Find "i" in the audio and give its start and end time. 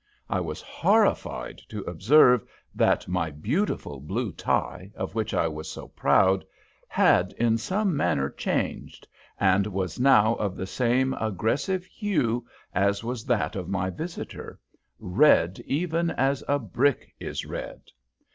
0.31-0.39, 5.31-5.47